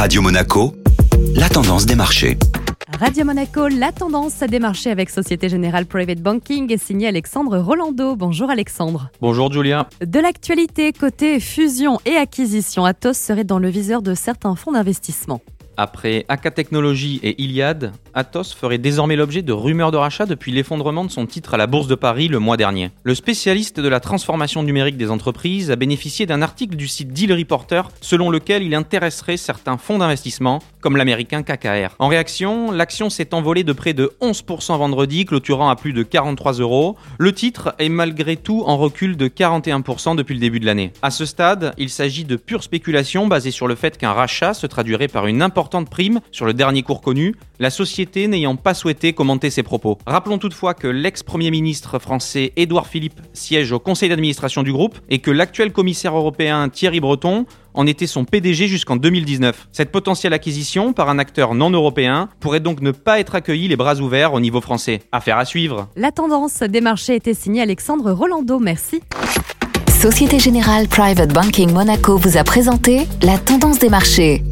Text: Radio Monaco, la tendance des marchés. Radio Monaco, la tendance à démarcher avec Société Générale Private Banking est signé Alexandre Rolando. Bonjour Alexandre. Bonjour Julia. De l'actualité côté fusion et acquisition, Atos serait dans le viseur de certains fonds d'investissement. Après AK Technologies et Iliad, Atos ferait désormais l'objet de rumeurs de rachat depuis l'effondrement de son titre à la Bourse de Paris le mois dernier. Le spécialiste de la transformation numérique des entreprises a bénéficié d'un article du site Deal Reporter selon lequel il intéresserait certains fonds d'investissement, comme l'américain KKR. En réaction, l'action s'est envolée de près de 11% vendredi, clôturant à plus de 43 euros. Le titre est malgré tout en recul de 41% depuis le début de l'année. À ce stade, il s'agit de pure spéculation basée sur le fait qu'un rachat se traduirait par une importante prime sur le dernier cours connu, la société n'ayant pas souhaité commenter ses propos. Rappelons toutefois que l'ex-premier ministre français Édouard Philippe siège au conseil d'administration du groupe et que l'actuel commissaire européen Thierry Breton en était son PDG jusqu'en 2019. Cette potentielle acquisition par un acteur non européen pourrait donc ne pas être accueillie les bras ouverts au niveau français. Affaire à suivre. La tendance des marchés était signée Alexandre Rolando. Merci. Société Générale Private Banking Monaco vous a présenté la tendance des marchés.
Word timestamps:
Radio 0.00 0.22
Monaco, 0.22 0.72
la 1.36 1.50
tendance 1.50 1.84
des 1.84 1.94
marchés. 1.94 2.38
Radio 2.98 3.26
Monaco, 3.26 3.68
la 3.68 3.92
tendance 3.92 4.42
à 4.42 4.46
démarcher 4.46 4.90
avec 4.90 5.10
Société 5.10 5.50
Générale 5.50 5.84
Private 5.84 6.22
Banking 6.22 6.72
est 6.72 6.82
signé 6.82 7.06
Alexandre 7.06 7.58
Rolando. 7.58 8.16
Bonjour 8.16 8.48
Alexandre. 8.48 9.10
Bonjour 9.20 9.52
Julia. 9.52 9.90
De 10.00 10.18
l'actualité 10.18 10.94
côté 10.94 11.38
fusion 11.38 12.00
et 12.06 12.16
acquisition, 12.16 12.86
Atos 12.86 13.12
serait 13.18 13.44
dans 13.44 13.58
le 13.58 13.68
viseur 13.68 14.00
de 14.00 14.14
certains 14.14 14.56
fonds 14.56 14.72
d'investissement. 14.72 15.42
Après 15.76 16.24
AK 16.28 16.54
Technologies 16.54 17.20
et 17.22 17.42
Iliad, 17.42 17.92
Atos 18.14 18.54
ferait 18.54 18.78
désormais 18.78 19.16
l'objet 19.16 19.42
de 19.42 19.52
rumeurs 19.52 19.90
de 19.90 19.96
rachat 19.96 20.26
depuis 20.26 20.52
l'effondrement 20.52 21.04
de 21.04 21.10
son 21.10 21.26
titre 21.26 21.54
à 21.54 21.56
la 21.56 21.66
Bourse 21.66 21.86
de 21.86 21.94
Paris 21.94 22.28
le 22.28 22.38
mois 22.38 22.56
dernier. 22.56 22.90
Le 23.04 23.14
spécialiste 23.14 23.80
de 23.80 23.88
la 23.88 24.00
transformation 24.00 24.62
numérique 24.62 24.96
des 24.96 25.10
entreprises 25.10 25.70
a 25.70 25.76
bénéficié 25.76 26.26
d'un 26.26 26.42
article 26.42 26.76
du 26.76 26.88
site 26.88 27.12
Deal 27.12 27.32
Reporter 27.32 27.90
selon 28.00 28.30
lequel 28.30 28.62
il 28.62 28.74
intéresserait 28.74 29.36
certains 29.36 29.76
fonds 29.76 29.98
d'investissement, 29.98 30.60
comme 30.80 30.96
l'américain 30.96 31.42
KKR. 31.42 31.94
En 31.98 32.08
réaction, 32.08 32.70
l'action 32.70 33.10
s'est 33.10 33.34
envolée 33.34 33.64
de 33.64 33.72
près 33.72 33.92
de 33.92 34.12
11% 34.20 34.78
vendredi, 34.78 35.24
clôturant 35.24 35.68
à 35.68 35.76
plus 35.76 35.92
de 35.92 36.02
43 36.02 36.54
euros. 36.54 36.96
Le 37.18 37.32
titre 37.32 37.74
est 37.78 37.88
malgré 37.88 38.36
tout 38.36 38.64
en 38.66 38.76
recul 38.76 39.16
de 39.16 39.28
41% 39.28 40.16
depuis 40.16 40.34
le 40.34 40.40
début 40.40 40.60
de 40.60 40.66
l'année. 40.66 40.92
À 41.02 41.10
ce 41.10 41.24
stade, 41.24 41.74
il 41.78 41.90
s'agit 41.90 42.24
de 42.24 42.36
pure 42.36 42.62
spéculation 42.62 43.26
basée 43.26 43.50
sur 43.50 43.68
le 43.68 43.74
fait 43.74 43.96
qu'un 43.96 44.12
rachat 44.12 44.54
se 44.54 44.66
traduirait 44.66 45.08
par 45.08 45.26
une 45.26 45.42
importante 45.42 45.88
prime 45.88 46.20
sur 46.32 46.46
le 46.46 46.54
dernier 46.54 46.82
cours 46.82 47.00
connu, 47.00 47.34
la 47.58 47.70
société 48.00 48.28
n'ayant 48.28 48.56
pas 48.56 48.72
souhaité 48.72 49.12
commenter 49.12 49.50
ses 49.50 49.62
propos. 49.62 49.98
Rappelons 50.06 50.38
toutefois 50.38 50.72
que 50.72 50.86
l'ex-premier 50.86 51.50
ministre 51.50 51.98
français 51.98 52.54
Édouard 52.56 52.86
Philippe 52.86 53.20
siège 53.34 53.72
au 53.72 53.78
conseil 53.78 54.08
d'administration 54.08 54.62
du 54.62 54.72
groupe 54.72 54.98
et 55.10 55.18
que 55.18 55.30
l'actuel 55.30 55.70
commissaire 55.70 56.16
européen 56.16 56.70
Thierry 56.70 57.00
Breton 57.00 57.44
en 57.74 57.86
était 57.86 58.06
son 58.06 58.24
PDG 58.24 58.68
jusqu'en 58.68 58.96
2019. 58.96 59.68
Cette 59.70 59.92
potentielle 59.92 60.32
acquisition 60.32 60.94
par 60.94 61.10
un 61.10 61.18
acteur 61.18 61.54
non 61.54 61.68
européen 61.68 62.30
pourrait 62.40 62.60
donc 62.60 62.80
ne 62.80 62.90
pas 62.90 63.20
être 63.20 63.34
accueillie 63.34 63.68
les 63.68 63.76
bras 63.76 63.96
ouverts 63.96 64.32
au 64.32 64.40
niveau 64.40 64.62
français. 64.62 65.00
Affaire 65.12 65.36
à 65.36 65.44
suivre. 65.44 65.88
La 65.94 66.10
tendance 66.10 66.60
des 66.60 66.80
marchés 66.80 67.16
était 67.16 67.34
signée 67.34 67.60
Alexandre 67.60 68.12
Rolando. 68.12 68.58
Merci. 68.60 69.02
Société 69.90 70.38
Générale 70.38 70.88
Private 70.88 71.34
Banking 71.34 71.70
Monaco 71.70 72.16
vous 72.16 72.38
a 72.38 72.44
présenté 72.44 73.06
la 73.20 73.36
tendance 73.36 73.78
des 73.78 73.90
marchés. 73.90 74.42